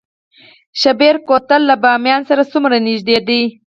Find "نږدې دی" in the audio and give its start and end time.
2.87-3.41